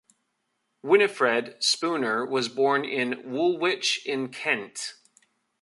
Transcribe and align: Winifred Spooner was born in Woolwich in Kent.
Winifred 0.81 1.63
Spooner 1.63 2.25
was 2.25 2.49
born 2.49 2.83
in 2.85 3.21
Woolwich 3.29 4.03
in 4.03 4.29
Kent. 4.29 4.95